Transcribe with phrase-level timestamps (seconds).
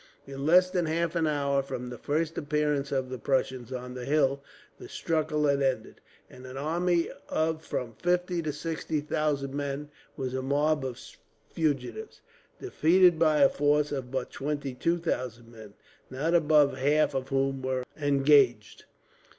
[0.25, 4.03] In less than half an hour from the first appearance of the Prussians on the
[4.03, 4.43] hill,
[4.79, 10.33] the struggle had ended, and an army of from fifty to sixty thousand men was
[10.33, 10.99] a mob of
[11.51, 12.21] fugitives;
[12.59, 15.75] defeated by a force of but twenty two thousand men,
[16.09, 18.85] not above half of whom were engaged.